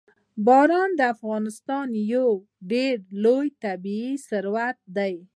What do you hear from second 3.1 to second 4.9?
لوی طبعي ثروت